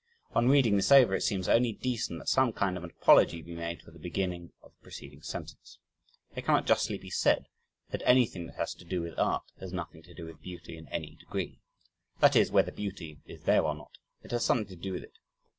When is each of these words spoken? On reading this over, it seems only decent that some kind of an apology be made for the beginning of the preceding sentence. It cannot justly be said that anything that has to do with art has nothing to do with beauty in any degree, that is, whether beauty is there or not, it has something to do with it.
On 0.33 0.49
reading 0.49 0.77
this 0.77 0.91
over, 0.91 1.13
it 1.13 1.21
seems 1.21 1.47
only 1.47 1.73
decent 1.73 2.17
that 2.17 2.27
some 2.27 2.53
kind 2.53 2.75
of 2.75 2.83
an 2.83 2.89
apology 2.89 3.43
be 3.43 3.53
made 3.53 3.83
for 3.83 3.91
the 3.91 3.99
beginning 3.99 4.51
of 4.63 4.71
the 4.73 4.81
preceding 4.81 5.21
sentence. 5.21 5.77
It 6.35 6.43
cannot 6.43 6.65
justly 6.65 6.97
be 6.97 7.11
said 7.11 7.45
that 7.91 8.01
anything 8.03 8.47
that 8.47 8.55
has 8.55 8.73
to 8.73 8.83
do 8.83 9.01
with 9.03 9.19
art 9.19 9.43
has 9.59 9.71
nothing 9.71 10.01
to 10.01 10.15
do 10.15 10.25
with 10.25 10.41
beauty 10.41 10.75
in 10.75 10.87
any 10.87 11.17
degree, 11.17 11.59
that 12.19 12.35
is, 12.35 12.49
whether 12.49 12.71
beauty 12.71 13.19
is 13.27 13.43
there 13.43 13.61
or 13.61 13.75
not, 13.75 13.99
it 14.23 14.31
has 14.31 14.43
something 14.43 14.75
to 14.75 14.75
do 14.75 14.91
with 14.93 15.03
it. 15.03 15.19